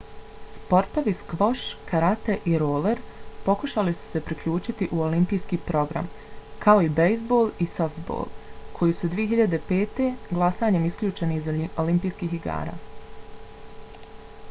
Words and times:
sportovi 0.53 1.11
skvoš 1.17 1.63
karate 1.89 2.35
i 2.51 2.53
roler 2.61 3.01
pokušali 3.49 3.91
su 3.99 4.07
se 4.13 4.21
uključiti 4.35 4.87
u 4.99 5.01
olimpijski 5.07 5.59
program 5.67 6.07
kao 6.63 6.81
i 6.85 6.89
bejzbol 7.01 7.51
i 7.65 7.67
softbol 7.75 8.25
koji 8.79 8.95
su 9.03 9.09
2005. 9.17 10.01
glasanjem 10.31 10.87
isključeni 10.91 11.37
iz 11.43 11.51
olimpijskih 11.85 12.33
igara 12.39 12.75